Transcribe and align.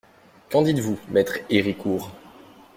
Qu'en 0.49 0.63
dites-vous, 0.63 0.97
Maître 1.09 1.37
Héricourt? 1.51 2.09